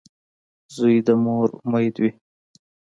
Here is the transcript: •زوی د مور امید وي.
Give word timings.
•زوی 0.75 0.95
د 1.05 1.09
مور 1.23 1.47
امید 1.65 1.95
وي. 2.01 2.11